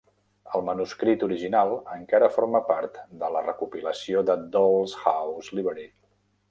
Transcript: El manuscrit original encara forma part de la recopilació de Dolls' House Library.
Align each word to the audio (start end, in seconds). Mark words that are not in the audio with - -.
El 0.59 0.63
manuscrit 0.69 1.25
original 1.27 1.75
encara 1.97 2.31
forma 2.39 2.63
part 2.71 2.99
de 3.23 3.31
la 3.37 3.47
recopilació 3.51 4.27
de 4.31 4.39
Dolls' 4.59 4.99
House 5.07 5.57
Library. 5.61 5.89